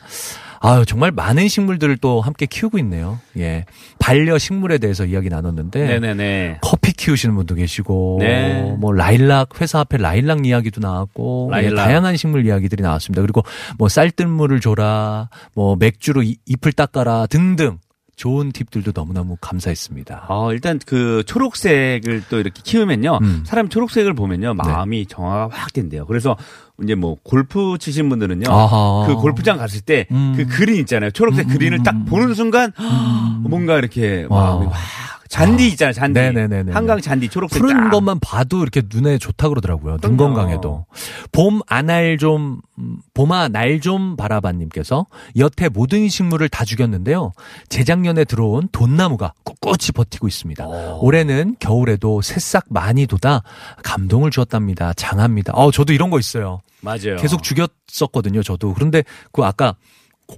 [0.60, 3.18] 아유, 정말 많은 식물들을 또 함께 키우고 있네요.
[3.36, 3.66] 예.
[3.98, 5.86] 반려 식물에 대해서 이야기 나눴는데.
[5.86, 6.58] 네네네.
[6.62, 8.74] 커피 키우시는 분도 계시고, 네.
[8.78, 11.84] 뭐 라일락 회사 앞에 라일락 이야기도 나왔고, 예, 라일락.
[11.84, 13.20] 다양한 식물 이야기들이 나왔습니다.
[13.20, 13.42] 그리고
[13.76, 17.76] 뭐 쌀뜨물을 줘라, 뭐 맥주로 이- 잎을 닦아라 등등
[18.16, 20.26] 좋은 팁들도 너무너무 감사했습니다.
[20.28, 23.18] 어, 일단 그 초록색을 또 이렇게 키우면요.
[23.22, 23.42] 음.
[23.44, 24.54] 사람 초록색을 보면요.
[24.54, 26.06] 마음이 정화가 확 된대요.
[26.06, 26.36] 그래서
[26.82, 28.50] 이제 뭐 골프 치신 분들은요.
[28.50, 29.06] 아하.
[29.06, 30.46] 그 골프장 갔을 때그 음.
[30.50, 31.10] 그린 있잖아요.
[31.10, 32.72] 초록색 그린을 딱 보는 순간
[33.42, 34.72] 뭔가 이렇게 마음이 와.
[34.72, 35.92] 확 잔디 있잖아요.
[35.92, 36.20] 잔디.
[36.20, 36.72] 네네네네.
[36.72, 37.90] 한강 잔디 초록색 푸른 딱.
[37.90, 39.98] 것만 봐도 이렇게 눈에 좋다 그러더라고요.
[39.98, 40.16] 눈.
[40.16, 40.86] 건강에도.
[41.32, 45.06] 봄 아날 좀 음, 봄아 날 좀 바라봐님께서
[45.38, 47.32] 여태 모든 식물을 다 죽였는데요.
[47.68, 50.66] 재작년에 들어온 돈나무가 꿋꿋이 버티고 있습니다.
[51.00, 53.42] 올해는 겨울에도 새싹 많이 돋아
[53.82, 54.92] 감동을 주었답니다.
[54.94, 55.52] 장합니다.
[55.54, 56.60] 어 저도 이런 거 있어요.
[56.82, 57.16] 맞아요.
[57.18, 58.42] 계속 죽였었거든요.
[58.42, 59.74] 저도 그런데 그 아까
[60.26, 60.36] 고,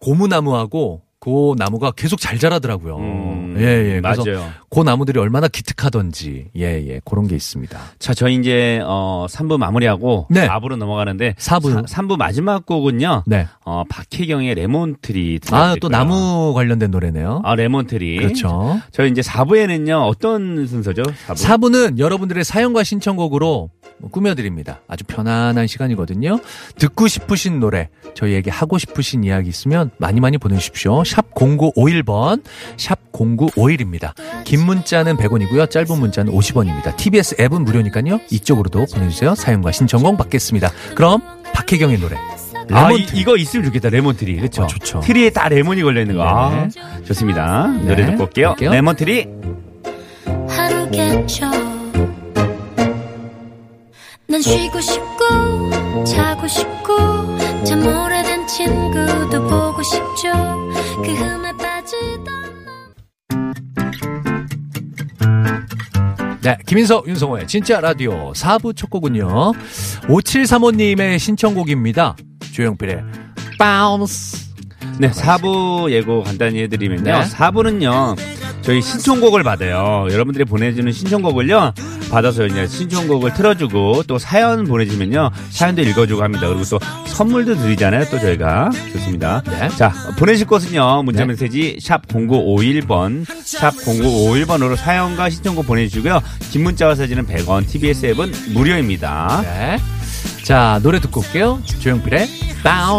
[0.00, 2.98] 고무나무하고 그 나무가 계속 잘 자라더라고요.
[2.98, 4.00] 음, 예, 예.
[4.00, 4.48] 그래서 맞아요.
[4.70, 7.76] 그 나무들이 얼마나 기특하던지, 예, 예, 그런 게 있습니다.
[7.98, 10.46] 자, 저희 이제 어 3부 마무리하고 네.
[10.46, 11.82] 4부로 넘어가는데 사부.
[11.82, 13.24] 3부 마지막 곡은요.
[13.26, 13.48] 네.
[13.64, 15.88] 어 박혜경의 Lemon Tree 아, 또.
[15.88, 17.40] 나무 관련된 노래네요.
[17.42, 18.18] 아, Lemon Tree.
[18.18, 18.80] 그렇죠.
[18.92, 20.06] 저희 이제 4부에는요.
[20.06, 21.02] 어떤 순서죠?
[21.02, 21.34] 4부.
[21.34, 23.68] 4부는 여러분들의 사연과 신청곡으로 뭐
[24.10, 24.80] 꾸며드립니다.
[24.88, 26.40] 아주 편안한 시간이거든요.
[26.78, 31.04] 듣고 싶으신 노래, 저희에게 하고 싶으신 이야기 있으면 많이 많이 보내주십시오.
[31.04, 32.42] 샵 0951번,
[32.76, 34.12] 샵 0951입니다.
[34.44, 35.70] 긴 문자는 100원이고요.
[35.70, 36.96] 짧은 문자는 50원입니다.
[36.96, 38.20] TBS 앱은 무료니까요.
[38.30, 39.34] 이쪽으로도 보내주세요.
[39.34, 40.70] 사연과 신청곡 받겠습니다.
[40.94, 41.20] 그럼
[41.54, 42.16] 박혜경의 노래.
[42.72, 43.90] 아, 레몬 이, 이거 있으면 좋겠다.
[43.90, 44.36] Lemon Tree.
[44.36, 44.64] 그렇죠.
[44.64, 45.00] 아, 좋죠.
[45.00, 46.24] 트리에 딱 레몬이 걸려 있는 거.
[46.24, 46.68] 아,
[47.04, 47.68] 좋습니다.
[47.68, 48.48] 노래 네, 듣고 올게요.
[48.48, 48.72] 갈게요.
[48.72, 49.28] Lemon Tree.
[50.48, 51.65] 하루 겠죠
[54.28, 56.96] 난 쉬고 싶고 자고 싶고
[57.64, 60.32] 참 오래된 친구도 보고 싶죠
[61.02, 62.46] 그 흠에 빠지던
[66.42, 69.26] 네, 김인석, 윤성호의 진짜 라디오 4부 첫 곡은요.
[70.02, 72.14] 5735님의 신청곡입니다.
[72.52, 73.02] 조용필의
[73.58, 74.46] Bounce.
[75.00, 77.02] 네, 4부 예고 간단히 해드리면요.
[77.02, 77.20] 네.
[77.24, 78.16] 4부는요,
[78.66, 80.08] 저희 신청곡을 받아요.
[80.10, 81.72] 여러분들이 보내주는 신청곡을요,
[82.10, 86.48] 받아서 이제 신청곡을 틀어주고, 또 사연 보내주면요, 사연도 읽어주고 합니다.
[86.48, 88.70] 그리고 또 선물도 드리잖아요, 또 저희가.
[88.92, 89.44] 좋습니다.
[89.46, 89.68] 네.
[89.68, 91.02] 자, 보내실 곳은요, 네.
[91.04, 98.32] 문자 메시지, 샵 0951번, 샵 0951번으로 사연과 신청곡 보내주시고요, 긴 문자와 사진은 100원, TBS 앱은
[98.52, 99.42] 무료입니다.
[99.44, 99.78] 네.
[100.42, 101.62] 자, 노래 듣고 올게요.
[101.78, 102.28] 조영필의
[102.64, 102.90] 바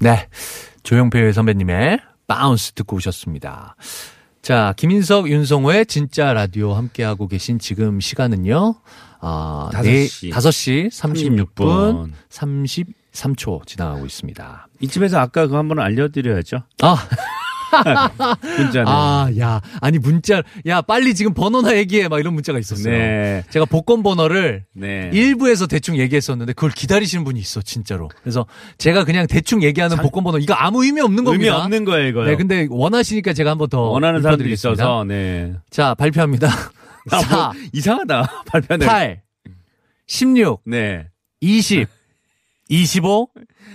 [0.00, 0.28] 네.
[0.82, 3.76] 조용필 선배님의 Bounce 듣고 오셨습니다.
[4.40, 8.76] 자, 김인석, 윤성호의 진짜 라디오 함께하고 계신 지금 시간은요.
[9.20, 10.30] 아, 시.
[10.30, 12.94] 5시 36분 36분.
[13.12, 14.68] 33초 지나가고 있습니다.
[14.80, 16.62] 이쯤에서 아까 그거 한번 알려드려야죠.
[16.80, 16.96] 아,
[18.58, 18.88] 문자는.
[18.88, 19.60] 아, 야.
[19.80, 22.08] 아니, 문자, 야, 빨리 지금 번호나 얘기해.
[22.08, 22.92] 막 이런 문자가 있었어요.
[22.92, 23.44] 네.
[23.50, 25.10] 제가 복권 번호를 네.
[25.12, 28.08] 1부에서 대충 얘기했었는데 그걸 기다리시는 분이 있어, 진짜로.
[28.22, 28.46] 그래서
[28.78, 31.44] 제가 그냥 대충 얘기하는 복권 번호, 이거 아무 의미 없는 겁니다.
[31.44, 32.24] 의미 없는 거예요, 이거.
[32.24, 33.80] 네, 근데 원하시니까 제가 한번 더.
[33.82, 34.52] 원하는 사람들이.
[34.52, 35.54] 있어서, 네.
[35.70, 36.48] 자, 발표합니다.
[37.10, 38.44] 아, 4, 뭐, 이상하다.
[38.46, 38.86] 발표하는.
[38.86, 39.22] 8,
[40.06, 41.06] 16, 네.
[41.40, 41.88] 20,
[42.68, 43.28] 25,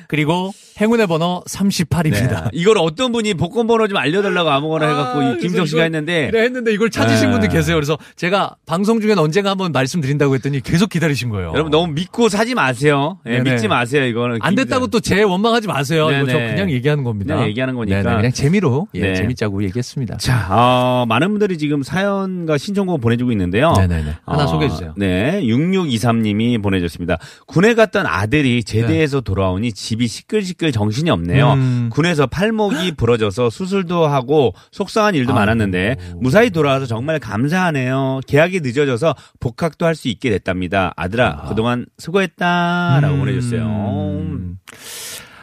[0.08, 2.44] 그리고 행운의 번호 38입니다.
[2.44, 2.50] 네.
[2.54, 6.28] 이걸 어떤 분이 복권 번호 좀 알려달라고 아무거나 해갖고, 이 김정 씨가 했는데.
[6.30, 7.32] 그래 했는데 이걸 찾으신 네.
[7.32, 7.76] 분들 계세요.
[7.78, 11.52] 그래서 제가 방송 중에 언젠가 한번 말씀드린다고 했더니 계속 기다리신 거예요.
[11.54, 13.20] 여러분 너무 믿고 사지 마세요.
[13.26, 13.52] 예, 네네.
[13.54, 14.40] 믿지 마세요, 이거는.
[14.42, 16.10] 안 됐다고 또 제 원망하지 마세요.
[16.12, 16.38] 이거 저.
[16.38, 17.36] 그냥 얘기하는 겁니다.
[17.36, 18.02] 그냥 얘기하는 거니까.
[18.04, 19.14] 네네, 그냥 재미로 예, 네.
[19.16, 20.18] 재밌자고 얘기했습니다.
[20.18, 23.72] 자, 어, 많은 분들이 지금 사연과 신청곡 보내주고 있는데요.
[23.78, 24.16] 네네네.
[24.26, 24.94] 하나 어, 소개해 주세요.
[24.98, 25.42] 네.
[25.44, 27.18] 6623님이 보내줬습니다.
[27.48, 31.54] 군에 갔던 아들이 제대해서 돌아오니 집이 시끌시끌 정신이 없네요.
[31.54, 31.90] 음.
[31.92, 38.22] 군에서 팔목이 부러져서 수술도 하고 속상한 일도 많았는데 무사히 돌아와서 정말 감사하네요.
[38.26, 40.94] 계약이 늦어져서 복학도 할 수 있게 됐답니다.
[40.98, 43.62] 아들아, 그동안 수고했다라고 보내줬어요.
[43.62, 44.58] 음.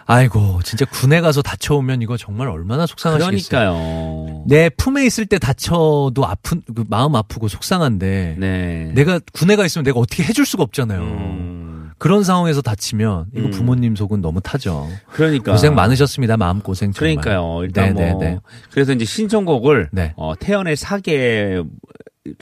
[0.05, 3.49] 아이고, 진짜 군에 가서 다쳐오면 이거 정말 얼마나 속상하시겠어요.
[3.49, 4.45] 그러니까요.
[4.47, 8.90] 내 품에 있을 때 다쳐도 아픈 그 마음 아프고 속상한데 네.
[8.95, 11.01] 내가 군에 가 있으면 내가 어떻게 해줄 수가 없잖아요.
[11.01, 11.62] 음,
[12.03, 13.51] 그런 상황에서 다치면 이거 음.
[13.53, 14.88] 부모님 속은 너무 타죠.
[15.12, 15.53] 그러니까.
[15.53, 16.37] 고생 많으셨습니다.
[16.37, 17.15] 마음 고생 정말.
[17.23, 17.61] 그러니까요.
[17.62, 18.38] 일단 뭐 네네네.
[18.73, 20.12] 그래서 이제 신청곡을 네.
[20.17, 21.62] 어, 태연의 사계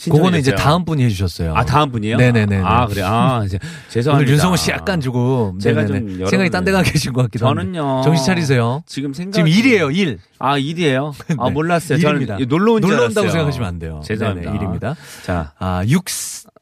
[0.02, 0.54] 그거는 이제.
[0.54, 1.54] 다음 분이 해주셨어요.
[1.54, 2.16] 아 다음 분이요?
[2.18, 2.62] 네네네.
[2.64, 3.02] 아 그래.
[3.04, 4.24] 아 이제 죄송합니다.
[4.24, 5.98] 오늘 윤성호 씨 약간 조금 제가 네네네.
[6.00, 7.62] 좀 여러분들- 생각이 딴 데 가 계신 것 같기도 한데.
[7.62, 8.02] 저는요.
[8.02, 8.82] 정신 차리세요.
[8.86, 10.18] 지금 생각 지금 일이에요, 일.
[10.38, 11.12] 아 일이에요?
[11.38, 11.50] 아 네.
[11.50, 11.98] 몰랐어요.
[11.98, 12.34] 일입니다.
[12.36, 13.08] 저는 놀러 온줄 놀러 알았어요.
[13.08, 14.00] 온다고 생각하시면 안 돼요.
[14.04, 14.50] 죄송합니다.
[14.50, 14.96] 네네, 일입니다.
[15.24, 16.04] 자 아, 6,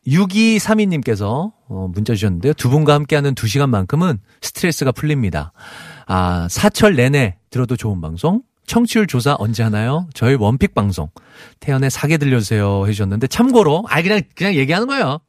[0.08, 2.54] 6232님께서 어, 문자 주셨는데요.
[2.54, 5.52] 두 분과 함께하는 두 시간만큼은 스트레스가 풀립니다.
[6.06, 8.42] 아, 사철 내내 들어도 좋은 방송.
[8.66, 10.08] 청취율 조사 언제 하나요?
[10.14, 11.08] 저희 원픽 방송.
[11.60, 15.20] 태연의 사계 들려주세요 해주셨는데 참고로, 아, 그냥, 그냥 얘기하는 거예요.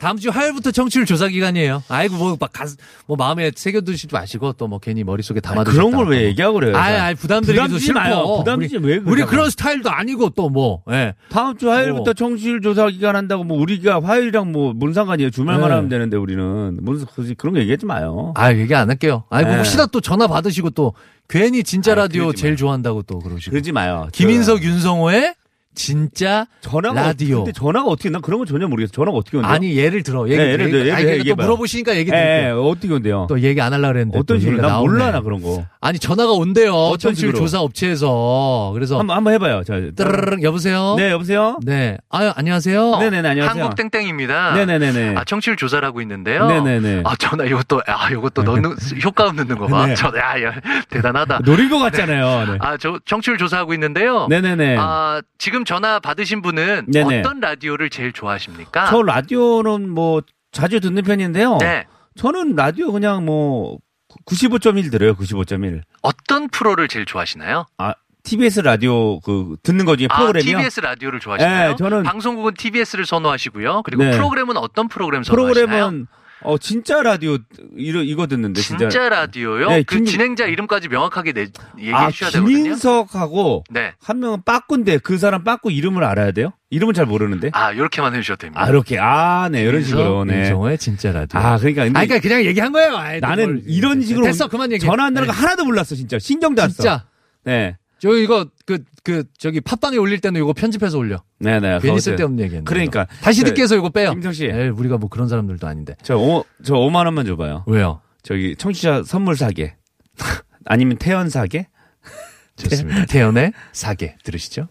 [0.00, 1.82] 다음 주 화요일부터 청취율 조사 기간이에요.
[1.88, 2.64] 아이고 뭐, 막 가,
[3.06, 5.72] 뭐 마음에 새겨두시지 마시고 또 뭐 괜히 머릿속에 담아두셨다.
[5.72, 6.76] 그런 걸 왜 얘기하고 그래요?
[6.76, 7.98] 아이, 부담드리기도 싫고.
[8.00, 8.36] 마요.
[8.38, 9.10] 부담 주지 왜 그러냐고.
[9.10, 10.82] 우리 그런 스타일도 아니고 또 뭐.
[10.90, 11.14] 예.
[11.28, 12.12] 다음 주 화요일부터 뭐.
[12.14, 15.30] 청취율 조사 기간 한다고 뭐 우리가 화요일이랑 뭐 뭔 상관이에요.
[15.30, 15.74] 주말만 네.
[15.74, 18.32] 하면 되는데 우리는 무슨 그런 거 얘기하지 마요.
[18.36, 19.24] 아 얘기 안 할게요.
[19.28, 19.56] 아이고 네.
[19.58, 20.94] 혹시나 또 전화 받으시고 또
[21.28, 22.56] 괜히 진짜 아이, 라디오 제일.
[22.56, 23.50] 좋아한다고 또 그러시고.
[23.52, 24.08] 그러지 마요.
[24.12, 25.34] 김인석 윤성호의
[25.74, 27.38] 진짜 전화가 라디오.
[27.44, 28.92] 근데 전화가 어떻게 난 그런 거 전혀 모르겠어.
[28.92, 29.52] 전화가 어떻게 온대요?
[29.52, 31.42] 아니 예를 들어 얘기 네, 예를 들어, 예를 아니, 들어 또.
[31.42, 32.62] 물어보시니까 얘기 예, 예, 드릴게요.
[32.64, 33.26] 어떻게 온대요?
[33.28, 34.60] 또 얘기 안 하려 그랬는데 어떤 또 식으로?
[34.66, 34.88] 나오네.
[34.88, 35.64] 몰라 나 그런 거.
[35.80, 36.74] 아니 전화가 온대요.
[36.74, 37.38] 어떤 청취율 식으로?
[37.38, 39.62] 조사 업체에서 그래서 한번 한번 해봐요.
[39.64, 40.94] 자, 따르릉 여보세요.
[40.98, 41.58] 네 여보세요.
[41.62, 41.96] 네.
[42.10, 42.98] 아유 안녕하세요.
[42.98, 43.62] 네네네 안녕하세요.
[43.64, 44.54] 한국 땡땡입니다.
[44.54, 45.14] 네네네네.
[45.16, 46.46] 아 청취율 조사를 하고 있는데요.
[46.48, 47.02] 네네네.
[47.04, 49.86] 아 전화 이것도 아 이것도 넣는 효과음 넣는 거 봐.
[49.86, 49.94] 네.
[49.94, 50.52] 저 야, 야
[50.90, 51.40] 대단하다.
[51.44, 52.52] 노린 것 같잖아요.
[52.52, 52.58] 네.
[52.60, 54.26] 아저 청취율 조사하고 있는데요.
[54.28, 54.76] 네네네.
[54.78, 57.20] 아 지금 전화 받으신 분은 네네.
[57.20, 58.86] 어떤 라디오를 제일 좋아하십니까?
[58.90, 61.58] 저 라디오는 뭐 자주 듣는 편인데요.
[61.60, 61.86] 네.
[62.16, 63.78] 저는 라디오 그냥 뭐
[64.26, 65.14] 95.1 들어요.
[65.14, 65.82] 95.1.
[66.02, 67.66] 어떤 프로를 제일 좋아하시나요?
[67.78, 70.56] 아 TBS 라디오 그 듣는 거 중에 프로그램이요.
[70.56, 71.70] 아, TBS 라디오를 좋아하시나요?
[71.70, 73.82] 네, 저는- 방송국은 TBS를 선호하시고요.
[73.84, 74.10] 그리고 네.
[74.10, 75.66] 프로그램은 어떤 프로그램 선호하시나요?
[75.66, 76.06] 프로그램은
[76.42, 77.36] 어 진짜 라디오
[77.76, 78.88] 이거 이거 듣는데 진짜.
[78.88, 79.68] 진짜 라디오요?
[79.68, 81.46] 네, 그 김- 진행자 이름까지 명확하게 내,
[81.78, 82.56] 얘기해 아 주셔야 되거든요.
[82.56, 83.92] 김인석하고 네.
[84.02, 86.52] 한 명은 빠꾸인데 그 사람 빠꾸 이름을 알아야 돼요?
[86.70, 87.50] 이름은 잘 모르는데.
[87.52, 88.62] 아, 요렇게만 해 주셔도 됩니다.
[88.62, 90.38] 아 이렇게 아 네 이런 식으로 네.
[90.40, 91.38] 윤성호의 진짜 라디오.
[91.40, 92.96] 아 그러니까 근데 아, 그러니까 그냥 얘기한 거예요.
[92.96, 93.62] 아이, 나는 뭘.
[93.66, 94.88] 이런 식으로 됐어, 그만 얘기해.
[94.88, 95.38] 전화 한다는 거 네.
[95.40, 96.74] 하나도 몰랐어 진짜 신경도 안 써.
[96.76, 97.04] 진짜.
[97.44, 97.76] 네.
[98.00, 101.22] 저 이거 그그 저기 팟빵에 올릴 때는 이거 편집해서 올려.
[101.38, 101.60] 네네.
[101.80, 102.64] 괜히 그거 쓸데없는 얘기했네.
[102.64, 103.02] 그러니까.
[103.10, 103.14] 이거.
[103.22, 104.12] 다시 저- 듣기 해서 이거 빼요.
[104.12, 104.46] 김성 씨.
[104.46, 105.96] 에이, 우리가 뭐 그런 사람들도 아닌데.
[106.02, 107.64] 저, 오, 저 5만 원만 줘봐요.
[107.66, 108.00] 왜요?
[108.22, 109.76] 저기 청취자 선물 사게.
[110.66, 111.68] 아니면 태연 사게?
[112.56, 113.04] 좋습니다.
[113.06, 114.68] 태연의 사계 들으시죠?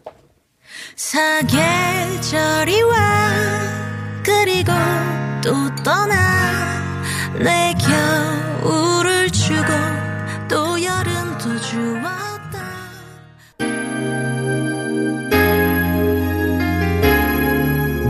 [0.95, 3.31] 사계절이 와
[4.23, 4.71] 그리고
[5.43, 7.01] 또 떠나
[7.39, 9.08] 내 겨울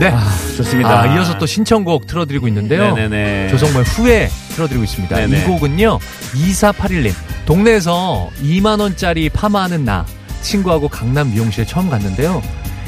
[0.00, 0.12] 네.
[0.56, 1.02] 좋습니다.
[1.02, 2.94] 아, 이어서 또 신청곡 틀어드리고 있는데요.
[2.94, 3.48] 네네네.
[3.50, 5.14] 조성모의 후에 틀어드리고 있습니다.
[5.16, 5.38] 네네.
[5.40, 5.98] 이 곡은요,
[6.34, 7.12] 2481님.
[7.46, 10.06] 동네에서 2만원짜리 파마하는 나,
[10.42, 12.42] 친구하고 강남 미용실에 처음 갔는데요.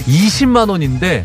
[0.06, 1.24] 20만원인데,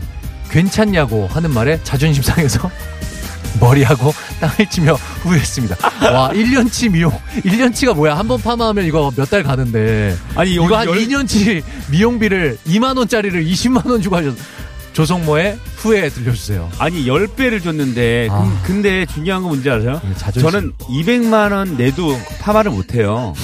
[0.50, 2.69] 괜찮냐고 하는 말에 자존심 상해서
[3.60, 5.76] 머리하고 땅을 치며 후회했습니다.
[6.13, 7.12] 와, 1년치 미용,
[7.43, 8.17] 1년치가 뭐야?
[8.17, 10.15] 한 번 파마하면 이거 몇 달 가는데.
[10.36, 14.36] 아니, 이거 한 열- 2년치 미용비를 2만원짜리를 20만원 주고 하셨어.
[14.98, 16.72] 조성모의 후회 들려주세요.
[16.80, 18.40] 아니, 10배를 줬는데, 아.
[18.40, 20.02] 근- 근데 중요한 건 뭔지 아세요?
[20.16, 20.42] 자존심.
[20.42, 23.36] 저는 200만 원 내도 파마를 못해요.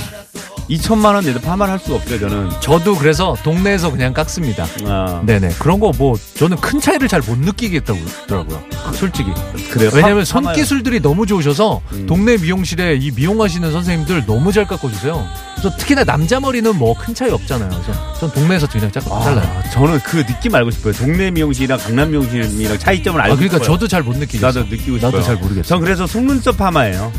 [0.70, 2.50] 2천만 원 내도 파마를 할 수가 없어요, 저는.
[2.62, 4.66] 저도 그래서 동네에서 그냥 깎습니다.
[4.86, 5.50] 아, 네네.
[5.60, 8.64] 그런 거 뭐, 저는 큰 차이를 잘 못 느끼겠다고 그러더라고요.
[8.94, 9.32] 솔직히.
[9.72, 9.90] 그래요.
[9.94, 10.26] 왜냐면 파-.
[10.26, 12.06] 손기술들이 너무 좋으셔서 음.
[12.06, 15.26] 동네 미용실에 이 미용하시는 선생님들 너무 잘 깎아주세요.
[15.56, 17.70] 그래서 특히나 남자 머리는 뭐 큰 차이 없잖아요.
[17.70, 19.40] 그래서 전 동네에서 그냥 짝 잘라요.
[19.40, 20.94] 아, 저는 그 느낌 알고 싶어요.
[20.94, 23.74] 동네 미용실이랑 강남 미용실이랑 차이점을 알고 아, 그러니까 싶어요.
[23.78, 24.48] 저도 잘 못 느끼겠어요.
[24.48, 25.12] 나도 느끼고 싶어요.
[25.12, 25.64] 나도 잘 모르겠어요.
[25.64, 27.12] 전 그래서 속눈썹 파마예요.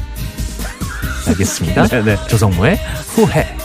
[1.28, 1.87] 알겠습니다.
[1.88, 2.16] 네네.
[2.28, 2.78] 조성모의
[3.14, 3.63] 후회.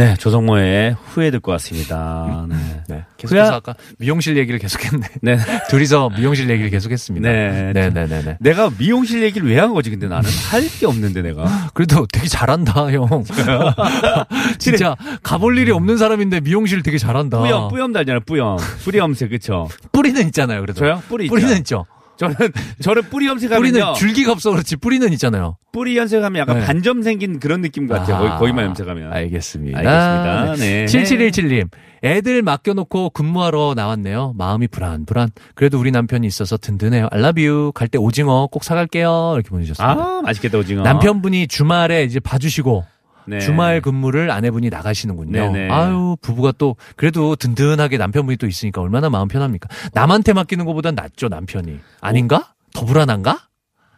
[0.00, 2.46] 네, 조성모의 후회 듣고 왔습니다.
[2.48, 2.56] 네.
[2.88, 3.04] 네.
[3.18, 5.06] 계속해서 후회- 아까 미용실 얘기를 계속했네.
[5.20, 5.36] 네.
[5.68, 7.28] 둘이서 미용실 얘기를 계속했습니다.
[7.28, 7.72] 네.
[7.74, 8.36] 네 네 네 네.
[8.40, 9.90] 내가 미용실 얘기를 왜 한 거지?
[9.90, 11.44] 근데 나는 할 게 없는데 내가.
[11.74, 13.06] 그래도 되게 잘한다, 형.
[14.58, 17.38] 진짜 가볼 일이 없는 사람인데 미용실 되게 잘한다.
[17.40, 18.20] 뿌염, 뿌염 달잖아요.
[18.24, 18.56] 뿌염.
[18.84, 19.68] 뿌리 염색 그쵸?
[19.92, 20.78] 뿌리는 있잖아요, 그래도.
[20.78, 21.02] 저요?
[21.10, 21.28] 뿌리.
[21.28, 21.84] 뿌리는 있죠.
[22.20, 22.34] 저는
[22.82, 23.72] 저는 뿌리 염색하면요.
[23.72, 25.56] 뿌리는 줄기가 없어 그렇지 뿌리는 있잖아요.
[25.72, 26.66] 뿌리 염색하면 약간 네.
[26.66, 28.18] 반점 생긴 그런 느낌 같아요.
[28.18, 29.12] 거기, 거기만 염색하면.
[29.12, 29.78] 알겠습니다.
[29.78, 30.54] 알겠습니다.
[30.56, 30.84] 네.
[30.84, 31.68] 7717님.
[32.02, 34.34] 애들 맡겨놓고 근무하러 나왔네요.
[34.36, 35.30] 마음이 불안 불안.
[35.54, 37.08] 그래도 우리 남편이 있어서 든든해요.
[37.10, 37.72] 알라뷰.
[37.74, 39.32] 갈 때 오징어 꼭 사갈게요.
[39.34, 39.92] 이렇게 보내주셨습니다.
[40.02, 40.82] 아, 맛있겠다 오징어.
[40.82, 42.84] 남편분이 주말에 이제 봐주시고
[43.30, 43.38] 네.
[43.40, 45.52] 주말 근무를 아내분이 나가시는군요.
[45.52, 45.70] 네네.
[45.72, 49.68] 아유 부부가 또 그래도 든든하게 남편분이 또 있으니까 얼마나 마음 편합니까?
[49.92, 51.78] 남한테 맡기는 것보단 낫죠 남편이.
[52.00, 52.54] 아닌가?
[52.74, 53.46] 더 불안한가?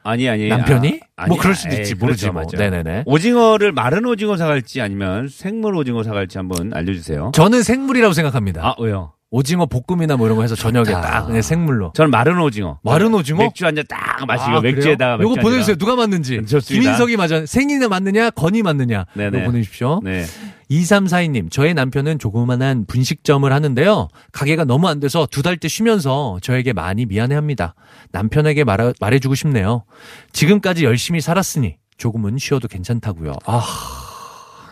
[0.04, 0.48] 아니 아니.
[0.48, 1.00] 남편이?
[1.16, 2.58] 아, 뭐 아니, 그럴 수도 에이, 있지 모르지 그렇죠, 뭐.
[2.58, 3.04] 네네네.
[3.06, 7.30] 오징어를 마른 오징어 사갈지 아니면 생물 오징어 사갈지 한번 알려주세요.
[7.34, 8.66] 저는 생물이라고 생각합니다.
[8.66, 9.12] 아 왜요?
[9.34, 11.00] 오징어 볶음이나 뭐 이런 거 해서 저녁에 좋다.
[11.00, 11.92] 딱 그냥 생물로.
[11.94, 12.78] 저는 마른 오징어.
[12.82, 13.38] 마른 오징어?
[13.42, 15.14] 맥주 한 잔 딱 마시고 아, 맥주에다가?
[15.14, 15.74] 요거 맥주 한 보내주세요.
[15.74, 15.78] 잔.
[15.78, 16.36] 누가 맞는지.
[16.46, 16.64] 좋습니다.
[16.82, 17.46] 김인석이 맞아.
[17.46, 19.06] 생이나 맞느냐, 건이 맞느냐.
[19.14, 19.38] 네네.
[19.38, 20.00] 이거 보내주십시오.
[20.04, 20.26] 네.
[20.70, 24.08] 2342님, 저의 남편은 조그만한 분식점을 하는데요.
[24.32, 27.74] 가게가 너무 안 돼서 두 달째 쉬면서 저에게 많이 미안해 합니다.
[28.10, 29.84] 남편에게 말하, 말해주고 싶네요.
[30.32, 33.32] 지금까지 열심히 살았으니 조금은 쉬어도 괜찮다고요.
[33.46, 33.62] 아,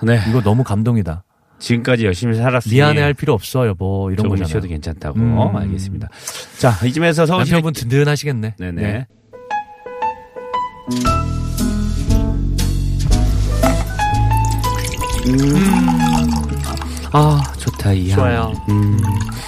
[0.02, 0.20] 네.
[0.28, 1.24] 이거 너무 감동이다.
[1.60, 4.48] 지금까지 열심히 살았으니 미안해할 필요 없어 여보 이런 거잖아요.
[4.50, 5.18] 쉬어도 괜찮다고.
[5.20, 5.38] 음.
[5.38, 6.08] 어, 알겠습니다.
[6.58, 8.54] 자, 이쯤에서 서울시 남편분 든든하시겠네.
[8.58, 8.82] 네네.
[8.82, 9.06] 네.
[17.12, 18.18] 아, 좋다, 이 향.
[18.18, 18.52] 좋아요.
[18.68, 18.98] 음.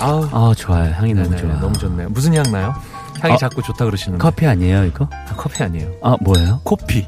[0.00, 0.92] 아우, 아, 좋아요.
[0.94, 1.60] 향이 너무 네네, 좋아.
[1.60, 2.08] 너무 좋네요.
[2.10, 2.74] 무슨 향 나요?
[3.20, 4.20] 향이 어, 자꾸 좋다 그러시는데.
[4.22, 5.08] 커피 아니에요, 이거?
[5.12, 5.92] 아, 커피 아니에요.
[6.02, 6.60] 아, 뭐예요?
[6.64, 7.06] 코피.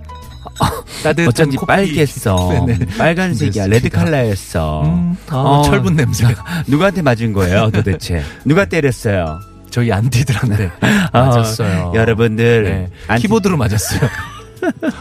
[1.29, 1.57] 어쩐지.
[1.67, 2.65] 빨갰어.
[2.67, 2.87] 네네.
[2.99, 3.67] 빨간색이야.
[3.67, 4.83] red 컬러였어.
[4.85, 5.63] 음, 아, 어.
[5.65, 6.27] 철분 냄새.
[6.67, 8.23] 누구한테 맞은 거예요, 도대체?
[8.45, 9.41] 누가 때렸어요?
[9.71, 10.71] 저희 안티들한테
[11.13, 11.79] 맞았어요.
[11.87, 12.63] 어, 여러분들.
[12.65, 12.89] 네.
[13.09, 14.09] 안티- 키보드로 맞았어요.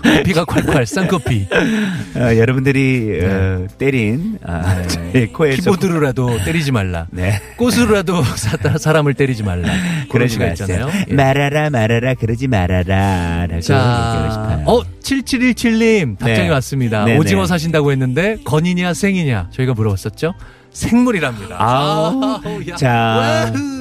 [0.04, 1.48] 코피가 콸콸 쌍코피.
[2.15, 5.62] 어, 여러분들이 어, 때린 아, 제 코에서 네.
[5.62, 7.08] 키보드로라도 때리지 말라.
[7.12, 7.39] 네.
[7.58, 9.71] 꽃으로라도 사, 사람을 때리지 말라.
[10.10, 10.47] 그런 시가.
[10.47, 10.89] 있잖아요.
[11.10, 11.13] 예.
[11.13, 13.47] 말아라 말아라 그러지 말아라.
[13.62, 14.62] 자.
[14.65, 16.49] 어, 7717님 답장이 네.
[16.49, 17.06] 왔습니다.
[17.17, 20.34] 오징어 사신다고 했는데 건이냐 생이냐 저희가 물어봤었죠.
[20.71, 21.56] 생물이랍니다.
[21.60, 22.76] 아우, 야.
[22.76, 23.52] 자.
[23.54, 23.73] 와우.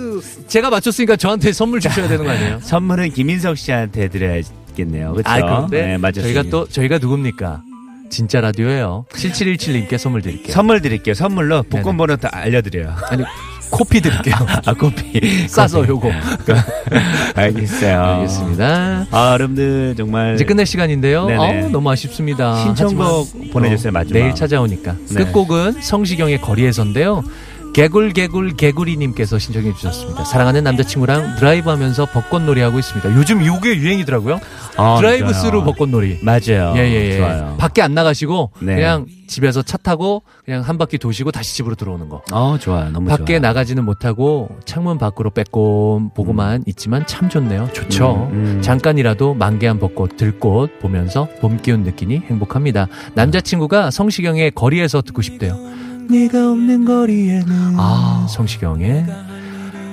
[0.46, 2.60] 제가 맞췄으니까 저한테 선물 주셔야 되는 거 아니에요?
[2.60, 4.42] 선물은 김인석 씨한테 드려야
[4.74, 5.12] 겠네요.
[5.12, 5.28] 그렇죠?
[5.30, 6.32] 아, 그런데 네, 맞았어요.
[6.32, 7.62] 저희가 또 저희가 누굽니까?
[8.11, 9.06] 진짜 라디오예요.
[9.11, 10.52] 7717님께 선물 드릴게요.
[10.52, 11.14] 선물 드릴게요.
[11.14, 11.96] 선물로 복권.
[11.96, 12.94] 번호 다 알려드려요.
[13.08, 13.24] 아니
[13.70, 14.35] 코피 드릴게요.
[14.66, 15.48] 아, 코피.
[15.48, 15.88] 싸서.
[15.88, 16.11] 요거.
[17.35, 18.00] 알겠어요.
[18.02, 19.06] 알겠습니다.
[19.11, 21.22] 아, 여러분들 정말 이제 끝낼 시간인데요.
[21.22, 22.62] 어우, 너무 아쉽습니다.
[22.62, 24.18] 신청곡 보내주세요, 마지막.
[24.20, 24.94] 내일 찾아오니까.
[25.08, 25.24] 네.
[25.24, 27.24] 끝곡은 성시경의 거리에서인데요.
[27.72, 30.24] 개굴개굴 개구리님께서 신청해 주셨습니다.
[30.24, 33.14] 사랑하는 남자친구랑 드라이브하면서 벚꽃놀이 하고 있습니다.
[33.16, 34.40] 요즘 이게 유행이더라고요.
[34.76, 35.42] 아, 드라이브 진짜요?
[35.42, 36.18] 스루 벚꽃놀이.
[36.22, 36.74] 맞아요.
[36.76, 37.16] 예예예.
[37.16, 37.54] 좋아요.
[37.58, 38.74] 밖에 안 나가시고 네.
[38.74, 42.22] 그냥 집에서 차 타고 그냥 한 바퀴 도시고 다시 집으로 들어오는 거.
[42.30, 42.90] 어, 좋아요.
[42.90, 43.40] 너무 밖에 좋아요.
[43.40, 47.70] 나가지는 못하고 창문 밖으로 빼꼼 보고만 있지만 참 좋네요.
[47.72, 48.28] 좋죠.
[48.32, 48.62] 음, 음.
[48.62, 52.88] 잠깐이라도 만개한 벚꽃, 들꽃 보면서 봄 기운 느끼니 행복합니다.
[53.14, 55.71] 남자친구가 성시경의 거리에서 듣고 싶대요.
[56.08, 59.06] 네가 없는 거리에는 아 성시경의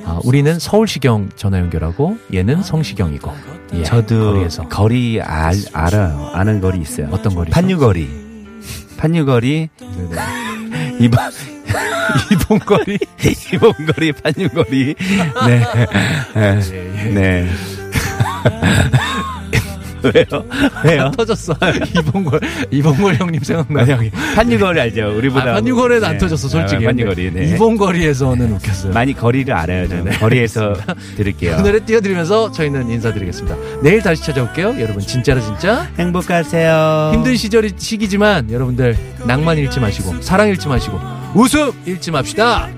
[0.06, 3.32] 아, 우리는 서울시경 전화 연결하고 얘는 성시경이고
[3.76, 6.32] 예, 저도 거리에서 거리 알, 알아요.
[6.34, 7.10] 아는 거리 있어요.
[7.12, 7.52] 어떤 거리?
[7.52, 8.10] 판유거리.
[8.98, 9.70] 판유거리.
[11.00, 11.32] 이번,
[12.32, 12.98] 이봉거리
[13.54, 14.96] 이번거리, 판유거리.
[15.48, 15.64] 네.
[16.36, 17.14] 네.
[17.14, 17.50] 네.
[20.04, 20.46] 왜요?
[20.86, 21.12] 왜요?
[21.18, 21.54] 터졌어.
[21.98, 22.40] 이봉걸
[22.72, 23.96] 이봉걸 형님 생각나요.
[23.96, 25.14] 형이 판유거리 알죠?
[25.18, 25.52] 우리보다.
[25.52, 26.18] 아, 판유거리는 안 네.
[26.18, 26.86] 터졌어 솔직히.
[26.86, 27.32] 아, 판유거리.
[27.34, 27.56] 네.
[27.56, 28.94] 이봉거리에서는 웃겼어요.
[28.94, 29.88] 많이 거리를 알아요.
[29.88, 30.12] 저는.
[30.14, 30.76] 거리에서
[31.18, 31.58] 들을게요.
[31.58, 33.56] 그 노래 띄워드리면서 저희는 인사드리겠습니다.
[33.82, 34.76] 내일 다시 찾아올게요.
[34.80, 37.12] 여러분 진짜로 진짜 행복하세요.
[37.14, 41.00] 힘든 시절이 시기지만 여러분들 낭만 잃지 마시고 사랑 잃지 마시고
[41.36, 42.70] 웃음 잃지 맙시다.